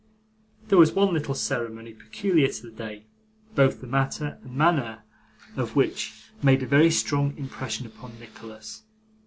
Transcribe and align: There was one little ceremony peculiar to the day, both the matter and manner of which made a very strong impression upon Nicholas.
There 0.69 0.79
was 0.79 0.93
one 0.93 1.13
little 1.13 1.35
ceremony 1.35 1.93
peculiar 1.93 2.47
to 2.47 2.61
the 2.63 2.71
day, 2.71 3.05
both 3.53 3.81
the 3.81 3.85
matter 3.87 4.39
and 4.43 4.55
manner 4.55 5.03
of 5.55 5.75
which 5.75 6.23
made 6.41 6.63
a 6.63 6.65
very 6.65 6.89
strong 6.89 7.37
impression 7.37 7.85
upon 7.85 8.19
Nicholas. 8.19 8.81